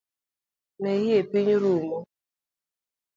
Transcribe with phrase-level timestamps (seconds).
[0.81, 1.97] Mayie piny rumo